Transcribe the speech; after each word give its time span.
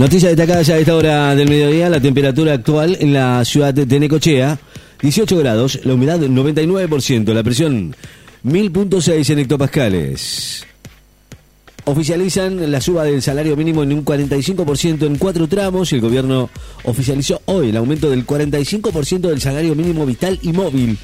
Noticias 0.00 0.34
destacadas 0.34 0.66
ya 0.66 0.76
a 0.76 0.78
esta 0.78 0.96
hora 0.96 1.34
del 1.34 1.46
mediodía, 1.46 1.90
la 1.90 2.00
temperatura 2.00 2.54
actual 2.54 2.96
en 3.00 3.12
la 3.12 3.44
ciudad 3.44 3.74
de 3.74 4.00
Necochea, 4.00 4.58
18 5.02 5.36
grados, 5.36 5.78
la 5.84 5.92
humedad 5.92 6.18
99%, 6.18 7.34
la 7.34 7.42
presión 7.42 7.94
1000.6 8.42 9.28
en 9.28 9.38
hectopascales. 9.40 10.66
Oficializan 11.84 12.72
la 12.72 12.80
suba 12.80 13.04
del 13.04 13.20
salario 13.20 13.58
mínimo 13.58 13.82
en 13.82 13.92
un 13.92 14.02
45% 14.02 15.04
en 15.04 15.18
cuatro 15.18 15.46
tramos 15.48 15.92
y 15.92 15.96
el 15.96 16.00
gobierno 16.00 16.48
oficializó 16.84 17.42
hoy 17.44 17.68
el 17.68 17.76
aumento 17.76 18.08
del 18.08 18.26
45% 18.26 19.28
del 19.28 19.42
salario 19.42 19.74
mínimo 19.74 20.06
vital 20.06 20.38
y 20.40 20.54
móvil 20.54 20.96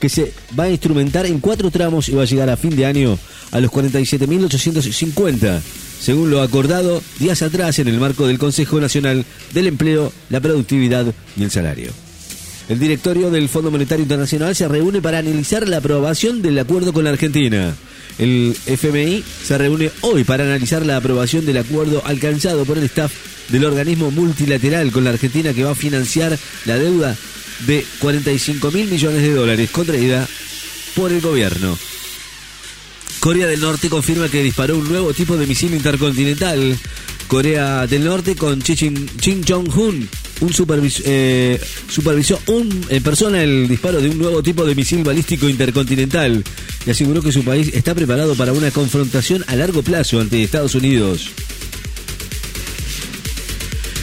que 0.00 0.08
se 0.08 0.32
va 0.58 0.64
a 0.64 0.70
instrumentar 0.70 1.26
en 1.26 1.38
cuatro 1.38 1.70
tramos 1.70 2.08
y 2.08 2.14
va 2.16 2.22
a 2.22 2.26
llegar 2.26 2.50
a 2.50 2.56
fin 2.56 2.74
de 2.74 2.86
año 2.86 3.16
a 3.52 3.60
los 3.60 3.70
47.850 3.70 5.60
según 6.02 6.30
lo 6.30 6.42
acordado 6.42 7.00
días 7.20 7.42
atrás 7.42 7.78
en 7.78 7.86
el 7.86 8.00
marco 8.00 8.26
del 8.26 8.38
Consejo 8.38 8.80
Nacional 8.80 9.24
del 9.54 9.68
Empleo, 9.68 10.12
la 10.30 10.40
Productividad 10.40 11.06
y 11.36 11.44
el 11.44 11.50
Salario. 11.50 11.92
El 12.68 12.80
directorio 12.80 13.30
del 13.30 13.48
Fondo 13.48 13.70
Monetario 13.70 14.02
Internacional 14.02 14.56
se 14.56 14.66
reúne 14.66 15.00
para 15.00 15.18
analizar 15.18 15.68
la 15.68 15.76
aprobación 15.76 16.42
del 16.42 16.58
acuerdo 16.58 16.92
con 16.92 17.04
la 17.04 17.10
Argentina. 17.10 17.74
El 18.18 18.56
FMI 18.66 19.22
se 19.44 19.58
reúne 19.58 19.90
hoy 20.00 20.24
para 20.24 20.42
analizar 20.42 20.84
la 20.84 20.96
aprobación 20.96 21.46
del 21.46 21.58
acuerdo 21.58 22.02
alcanzado 22.04 22.64
por 22.64 22.78
el 22.78 22.84
staff 22.84 23.12
del 23.48 23.64
organismo 23.64 24.10
multilateral 24.10 24.90
con 24.90 25.04
la 25.04 25.10
Argentina 25.10 25.52
que 25.52 25.64
va 25.64 25.70
a 25.70 25.76
financiar 25.76 26.36
la 26.64 26.78
deuda 26.78 27.16
de 27.66 27.86
45 28.00 28.70
mil 28.72 28.88
millones 28.88 29.22
de 29.22 29.34
dólares 29.34 29.70
contraída 29.70 30.26
por 30.96 31.12
el 31.12 31.20
gobierno. 31.20 31.78
Corea 33.22 33.46
del 33.46 33.60
Norte 33.60 33.88
confirma 33.88 34.28
que 34.28 34.42
disparó 34.42 34.76
un 34.76 34.88
nuevo 34.88 35.14
tipo 35.14 35.36
de 35.36 35.46
misil 35.46 35.72
intercontinental. 35.74 36.76
Corea 37.28 37.86
del 37.86 38.02
Norte 38.04 38.34
con 38.34 38.60
Kim 38.60 39.44
Jong-un 39.48 40.08
un 40.40 40.52
eh, 41.04 41.60
supervisó 41.88 42.40
un, 42.48 42.84
en 42.88 43.00
persona 43.00 43.40
el 43.44 43.68
disparo 43.68 44.00
de 44.00 44.08
un 44.08 44.18
nuevo 44.18 44.42
tipo 44.42 44.64
de 44.64 44.74
misil 44.74 45.04
balístico 45.04 45.48
intercontinental 45.48 46.42
y 46.84 46.90
aseguró 46.90 47.22
que 47.22 47.30
su 47.30 47.44
país 47.44 47.70
está 47.72 47.94
preparado 47.94 48.34
para 48.34 48.52
una 48.52 48.72
confrontación 48.72 49.44
a 49.46 49.54
largo 49.54 49.82
plazo 49.82 50.18
ante 50.20 50.42
Estados 50.42 50.74
Unidos. 50.74 51.30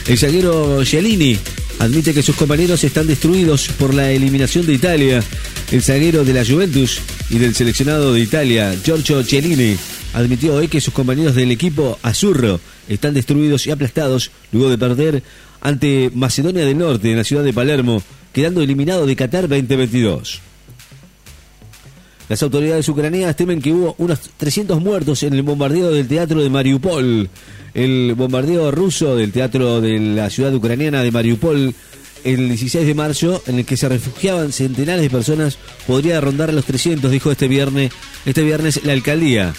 El 0.06 0.16
zaguero 0.16 0.82
Gialini 0.82 1.36
admite 1.78 2.14
que 2.14 2.22
sus 2.22 2.36
compañeros 2.36 2.84
están 2.84 3.06
destruidos 3.06 3.68
por 3.78 3.92
la 3.92 4.10
eliminación 4.10 4.64
de 4.64 4.72
Italia. 4.72 5.22
El 5.70 5.82
zaguero 5.82 6.24
de 6.24 6.34
la 6.34 6.44
Juventus 6.44 7.00
y 7.30 7.38
del 7.38 7.54
seleccionado 7.54 8.12
de 8.12 8.18
Italia, 8.18 8.74
Giorgio 8.84 9.22
Cellini, 9.22 9.76
admitió 10.14 10.56
hoy 10.56 10.66
que 10.66 10.80
sus 10.80 10.92
compañeros 10.92 11.36
del 11.36 11.52
equipo 11.52 11.96
azurro 12.02 12.58
están 12.88 13.14
destruidos 13.14 13.68
y 13.68 13.70
aplastados 13.70 14.32
luego 14.50 14.68
de 14.68 14.78
perder 14.78 15.22
ante 15.60 16.10
Macedonia 16.12 16.64
del 16.64 16.76
Norte 16.76 17.12
en 17.12 17.18
la 17.18 17.22
ciudad 17.22 17.44
de 17.44 17.52
Palermo, 17.52 18.02
quedando 18.32 18.62
eliminado 18.62 19.06
de 19.06 19.14
Qatar 19.14 19.46
2022. 19.48 20.40
Las 22.28 22.42
autoridades 22.42 22.88
ucranianas 22.88 23.36
temen 23.36 23.62
que 23.62 23.72
hubo 23.72 23.94
unos 23.98 24.18
300 24.38 24.80
muertos 24.80 25.22
en 25.22 25.34
el 25.34 25.42
bombardeo 25.42 25.92
del 25.92 26.08
teatro 26.08 26.42
de 26.42 26.50
Mariupol. 26.50 27.30
El 27.74 28.14
bombardeo 28.16 28.72
ruso 28.72 29.14
del 29.14 29.30
teatro 29.30 29.80
de 29.80 30.00
la 30.00 30.30
ciudad 30.30 30.52
ucraniana 30.52 31.04
de 31.04 31.12
Mariupol 31.12 31.74
el 32.24 32.48
16 32.48 32.86
de 32.86 32.94
marzo, 32.94 33.42
en 33.46 33.58
el 33.58 33.64
que 33.64 33.76
se 33.76 33.88
refugiaban 33.88 34.52
centenares 34.52 35.02
de 35.02 35.10
personas, 35.10 35.58
podría 35.86 36.20
rondar 36.20 36.50
a 36.50 36.52
los 36.52 36.64
300, 36.64 37.10
dijo 37.10 37.30
este 37.30 37.48
viernes, 37.48 37.92
este 38.24 38.42
viernes 38.42 38.84
la 38.84 38.92
alcaldía. 38.92 39.54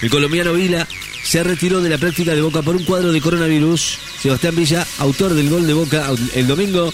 El 0.00 0.10
colombiano 0.10 0.52
Vila 0.52 0.86
se 1.22 1.44
retiró 1.44 1.80
de 1.80 1.88
la 1.90 1.98
práctica 1.98 2.34
de 2.34 2.42
Boca 2.42 2.62
por 2.62 2.76
un 2.76 2.84
cuadro 2.84 3.12
de 3.12 3.20
coronavirus. 3.20 3.98
Sebastián 4.20 4.56
Villa, 4.56 4.86
autor 4.98 5.34
del 5.34 5.48
gol 5.48 5.66
de 5.66 5.74
Boca 5.74 6.10
el 6.34 6.46
domingo 6.46 6.92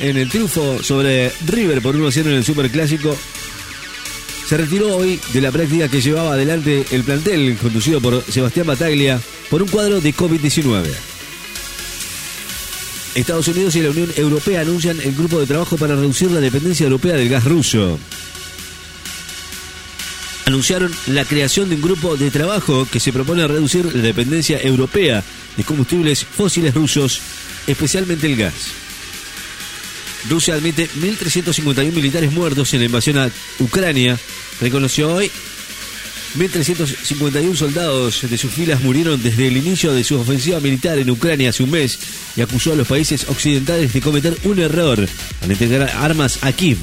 en 0.00 0.16
el 0.16 0.28
triunfo 0.28 0.82
sobre 0.82 1.32
River 1.46 1.82
por 1.82 1.96
1-0 1.96 2.26
en 2.26 2.32
el 2.32 2.44
Superclásico, 2.44 3.16
se 4.48 4.56
retiró 4.56 4.96
hoy 4.96 5.20
de 5.32 5.40
la 5.40 5.50
práctica 5.50 5.88
que 5.88 6.00
llevaba 6.00 6.32
adelante 6.32 6.84
el 6.90 7.04
plantel 7.04 7.56
conducido 7.60 8.00
por 8.00 8.22
Sebastián 8.30 8.66
Bataglia 8.66 9.20
por 9.50 9.62
un 9.62 9.68
cuadro 9.68 10.00
de 10.00 10.14
COVID-19. 10.14 11.17
Estados 13.14 13.48
Unidos 13.48 13.74
y 13.76 13.82
la 13.82 13.90
Unión 13.90 14.10
Europea 14.16 14.60
anuncian 14.60 15.00
el 15.00 15.14
grupo 15.14 15.40
de 15.40 15.46
trabajo 15.46 15.76
para 15.76 15.94
reducir 15.94 16.30
la 16.30 16.40
dependencia 16.40 16.84
europea 16.84 17.16
del 17.16 17.28
gas 17.28 17.44
ruso. 17.44 17.98
Anunciaron 20.46 20.90
la 21.08 21.24
creación 21.24 21.68
de 21.68 21.74
un 21.74 21.82
grupo 21.82 22.16
de 22.16 22.30
trabajo 22.30 22.86
que 22.90 23.00
se 23.00 23.12
propone 23.12 23.46
reducir 23.46 23.84
la 23.94 24.02
dependencia 24.02 24.60
europea 24.62 25.22
de 25.56 25.64
combustibles 25.64 26.24
fósiles 26.24 26.74
rusos, 26.74 27.20
especialmente 27.66 28.26
el 28.26 28.36
gas. 28.36 28.54
Rusia 30.28 30.54
admite 30.54 30.88
1.351 30.88 31.92
militares 31.92 32.32
muertos 32.32 32.72
en 32.72 32.80
la 32.80 32.86
invasión 32.86 33.18
a 33.18 33.30
Ucrania. 33.58 34.18
Reconoció 34.60 35.14
hoy 35.14 35.30
1.351 36.38 37.56
soldados 37.56 38.30
de 38.30 38.38
sus 38.38 38.52
filas 38.52 38.80
murieron 38.80 39.20
desde 39.20 39.48
el 39.48 39.56
inicio 39.56 39.92
de 39.92 40.04
su 40.04 40.18
ofensiva 40.20 40.60
militar 40.60 40.96
en 40.96 41.10
Ucrania 41.10 41.50
hace 41.50 41.64
un 41.64 41.70
mes 41.70 41.98
y 42.36 42.40
acusó 42.42 42.72
a 42.72 42.76
los 42.76 42.86
países 42.86 43.28
occidentales 43.28 43.92
de 43.92 44.00
cometer 44.00 44.38
un 44.44 44.60
error 44.60 45.08
al 45.42 45.50
entregar 45.50 45.90
armas 45.96 46.38
a 46.42 46.52
Kiev. 46.52 46.78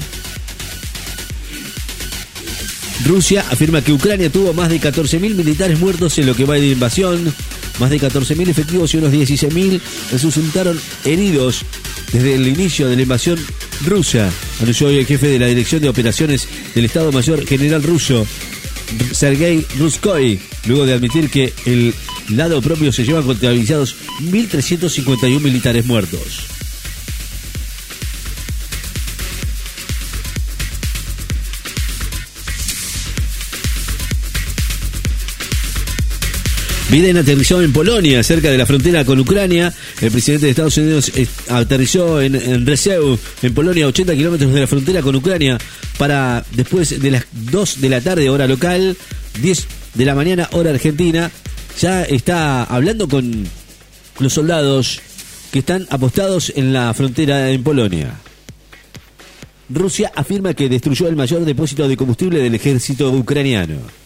Rusia 3.06 3.44
afirma 3.50 3.82
que 3.82 3.92
Ucrania 3.92 4.30
tuvo 4.30 4.52
más 4.52 4.68
de 4.68 4.78
14.000 4.78 5.34
militares 5.34 5.78
muertos 5.78 6.18
en 6.18 6.26
lo 6.26 6.34
que 6.34 6.44
va 6.44 6.56
de 6.56 6.68
invasión, 6.68 7.32
más 7.78 7.88
de 7.88 7.98
14.000 7.98 8.48
efectivos 8.48 8.92
y 8.92 8.98
unos 8.98 9.12
16.000 9.12 9.80
resultaron 10.12 10.78
heridos 11.04 11.64
desde 12.12 12.34
el 12.34 12.46
inicio 12.46 12.88
de 12.88 12.96
la 12.96 13.02
invasión 13.02 13.38
rusa, 13.84 14.30
anunció 14.60 14.88
hoy 14.88 14.98
el 14.98 15.06
jefe 15.06 15.28
de 15.28 15.38
la 15.38 15.46
Dirección 15.46 15.82
de 15.82 15.88
Operaciones 15.88 16.48
del 16.74 16.84
Estado 16.84 17.12
Mayor 17.12 17.46
General 17.46 17.82
ruso, 17.82 18.26
Sergei 19.12 19.64
Ruskoy, 19.78 20.40
luego 20.66 20.86
de 20.86 20.94
admitir 20.94 21.30
que 21.30 21.52
el 21.64 21.94
lado 22.30 22.60
propio 22.62 22.92
se 22.92 23.04
lleva 23.04 23.22
contabilizados 23.22 23.96
1.351 24.30 25.40
militares 25.40 25.86
muertos. 25.86 26.55
Biden 36.90 37.16
aterrizó 37.16 37.60
en 37.62 37.72
Polonia, 37.72 38.22
cerca 38.22 38.48
de 38.48 38.56
la 38.56 38.64
frontera 38.64 39.04
con 39.04 39.18
Ucrania. 39.18 39.74
El 40.00 40.12
presidente 40.12 40.46
de 40.46 40.50
Estados 40.50 40.76
Unidos 40.78 41.10
eh, 41.16 41.26
aterrizó 41.48 42.22
en, 42.22 42.36
en 42.36 42.64
en 43.42 43.54
Polonia, 43.54 43.88
80 43.88 44.14
kilómetros 44.14 44.52
de 44.52 44.60
la 44.60 44.66
frontera 44.68 45.02
con 45.02 45.16
Ucrania, 45.16 45.58
para 45.98 46.44
después 46.52 47.02
de 47.02 47.10
las 47.10 47.26
2 47.32 47.80
de 47.80 47.88
la 47.88 48.00
tarde, 48.00 48.30
hora 48.30 48.46
local, 48.46 48.96
10 49.42 49.66
de 49.94 50.04
la 50.04 50.14
mañana, 50.14 50.48
hora 50.52 50.70
argentina. 50.70 51.30
Ya 51.80 52.04
está 52.04 52.62
hablando 52.62 53.08
con 53.08 53.46
los 54.20 54.32
soldados 54.32 55.00
que 55.50 55.58
están 55.58 55.88
apostados 55.90 56.52
en 56.54 56.72
la 56.72 56.94
frontera 56.94 57.50
en 57.50 57.64
Polonia. 57.64 58.14
Rusia 59.68 60.12
afirma 60.14 60.54
que 60.54 60.68
destruyó 60.68 61.08
el 61.08 61.16
mayor 61.16 61.44
depósito 61.44 61.88
de 61.88 61.96
combustible 61.96 62.38
del 62.38 62.54
ejército 62.54 63.10
ucraniano. 63.10 64.05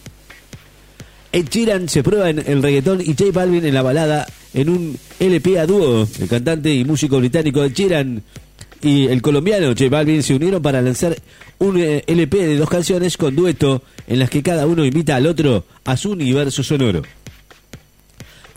Ed 1.31 1.47
Sheeran 1.49 1.87
se 1.87 2.03
prueba 2.03 2.29
en 2.29 2.43
el 2.45 2.61
reggaetón 2.61 3.01
y 3.01 3.15
J 3.17 3.31
Balvin 3.31 3.65
en 3.65 3.73
la 3.73 3.81
balada 3.81 4.27
en 4.53 4.69
un 4.69 4.97
LP 5.19 5.59
a 5.59 5.65
dúo. 5.65 6.07
El 6.19 6.27
cantante 6.27 6.73
y 6.73 6.83
músico 6.83 7.19
británico 7.19 7.63
Ed 7.63 7.73
Sheeran 7.73 8.21
y 8.81 9.07
el 9.07 9.21
colombiano 9.21 9.67
J 9.67 9.89
Balvin 9.89 10.23
se 10.23 10.35
unieron 10.35 10.61
para 10.61 10.81
lanzar 10.81 11.15
un 11.59 11.79
eh, 11.79 12.03
LP 12.05 12.47
de 12.47 12.57
dos 12.57 12.69
canciones 12.69 13.15
con 13.15 13.35
dueto 13.35 13.83
en 14.07 14.19
las 14.19 14.29
que 14.29 14.43
cada 14.43 14.65
uno 14.65 14.83
invita 14.83 15.15
al 15.15 15.27
otro 15.27 15.65
a 15.85 15.95
su 15.95 16.11
universo 16.11 16.63
sonoro. 16.63 17.01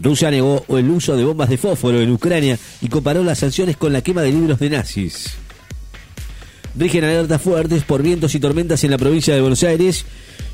Rusia 0.00 0.30
negó 0.30 0.64
el 0.68 0.90
uso 0.90 1.16
de 1.16 1.24
bombas 1.24 1.48
de 1.48 1.56
fósforo 1.56 2.00
en 2.00 2.10
Ucrania 2.10 2.58
y 2.80 2.88
comparó 2.88 3.22
las 3.22 3.38
sanciones 3.38 3.76
con 3.76 3.92
la 3.92 4.00
quema 4.00 4.22
de 4.22 4.32
libros 4.32 4.58
de 4.58 4.70
nazis. 4.70 5.36
Rigen 6.76 7.04
alertas 7.04 7.40
fuertes 7.40 7.84
por 7.84 8.02
vientos 8.02 8.34
y 8.34 8.40
tormentas 8.40 8.82
en 8.84 8.90
la 8.90 8.98
provincia 8.98 9.34
de 9.34 9.40
Buenos 9.40 9.62
Aires 9.62 10.04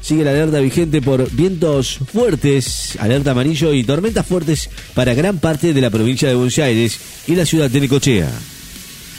Sigue 0.02 0.24
la 0.24 0.30
alerta 0.30 0.60
vigente 0.60 1.02
por 1.02 1.30
vientos 1.30 1.98
fuertes, 2.10 2.96
alerta 2.98 3.32
amarillo 3.32 3.74
y 3.74 3.84
tormentas 3.84 4.26
fuertes 4.26 4.70
para 4.94 5.14
gran 5.14 5.38
parte 5.38 5.74
de 5.74 5.80
la 5.80 5.90
provincia 5.90 6.28
de 6.28 6.34
Buenos 6.34 6.58
Aires 6.58 6.98
y 7.26 7.34
la 7.34 7.44
ciudad 7.44 7.68
de 7.68 7.80
Necochea. 7.80 8.30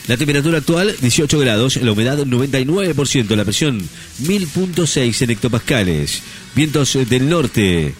La 0.07 0.17
temperatura 0.17 0.57
actual 0.57 0.95
18 0.99 1.37
grados, 1.39 1.77
la 1.77 1.91
humedad 1.91 2.17
99%, 2.17 3.35
la 3.35 3.45
presión 3.45 3.79
1000.6 4.23 5.21
en 5.21 5.29
hectopascales, 5.29 6.23
vientos 6.55 6.97
del 7.07 7.29
norte 7.29 7.93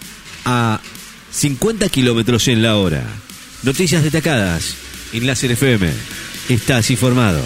a 0.45 0.81
50 1.31 1.87
kilómetros 1.89 2.47
en 2.47 2.63
la 2.63 2.77
hora. 2.77 3.05
Noticias 3.61 4.01
destacadas 4.01 4.73
en 5.13 5.27
la 5.27 5.33
FM. 5.33 5.87
Estás 6.49 6.89
informado. 6.89 7.41